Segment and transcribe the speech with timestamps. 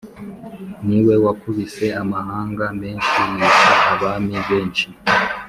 [0.87, 4.87] Ni we wakubise amahanga menshi yica abami benshi